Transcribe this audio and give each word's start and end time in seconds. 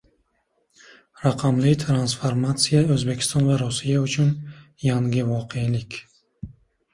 Raqamli 1.25 1.73
transformatsiya— 1.83 2.81
O‘zbekiston 2.95 3.45
va 3.51 3.59
Rossiya 3.61 4.01
uchun 4.07 4.33
yangi 4.87 5.27
voqelik 5.29 6.01